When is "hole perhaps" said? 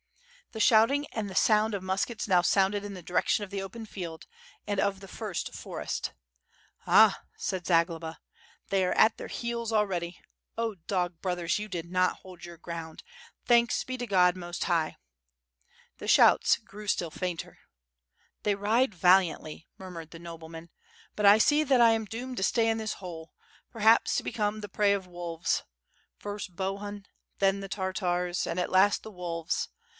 22.93-24.17